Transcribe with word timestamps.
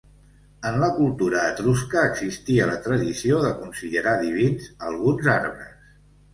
En 0.69 0.77
la 0.83 0.87
cultura 0.95 1.43
etrusca 1.49 2.07
existia 2.13 2.67
la 2.71 2.79
tradició 2.87 3.43
de 3.45 3.53
considerar 3.61 4.17
divins 4.25 4.75
alguns 4.93 5.33
arbres. 5.39 5.81